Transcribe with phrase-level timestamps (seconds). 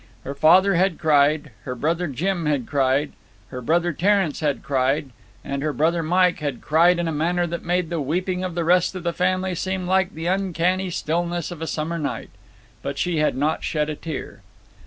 [0.23, 3.11] Her father had cried, her brother Jim had cried,
[3.49, 5.11] her brother Terence had cried,
[5.45, 8.63] and her brother Mike had cried in a manner that made the weeping of the
[8.63, 12.31] rest of the family seem like the uncanny stillness of a summer night;
[12.81, 14.41] but she had not shed a tear.